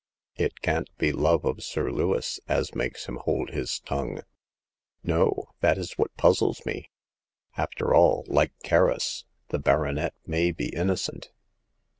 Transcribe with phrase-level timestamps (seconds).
[0.35, 4.21] It can't be love of Sir Lewis as makes him hold his tongue."
[5.03, 6.89] No; that is what puzzles me.
[7.55, 11.29] After all, like Kerris, the baronet may be innocent."